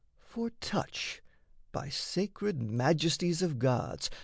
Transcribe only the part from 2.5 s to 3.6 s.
majesties of